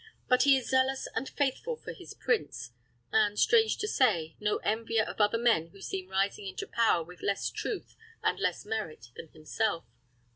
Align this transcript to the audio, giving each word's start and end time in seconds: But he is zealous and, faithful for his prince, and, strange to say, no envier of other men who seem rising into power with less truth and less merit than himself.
But 0.27 0.41
he 0.41 0.57
is 0.57 0.67
zealous 0.71 1.07
and, 1.13 1.29
faithful 1.29 1.75
for 1.75 1.93
his 1.93 2.15
prince, 2.15 2.71
and, 3.11 3.37
strange 3.37 3.77
to 3.77 3.87
say, 3.87 4.35
no 4.39 4.57
envier 4.65 5.05
of 5.05 5.21
other 5.21 5.37
men 5.37 5.67
who 5.67 5.79
seem 5.79 6.09
rising 6.09 6.47
into 6.47 6.65
power 6.65 7.03
with 7.03 7.21
less 7.21 7.51
truth 7.51 7.95
and 8.23 8.39
less 8.39 8.65
merit 8.65 9.09
than 9.15 9.27
himself. 9.27 9.85